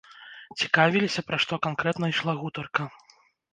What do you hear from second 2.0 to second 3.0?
ішла гутарка.